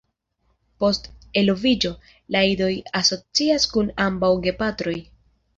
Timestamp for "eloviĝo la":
1.41-2.43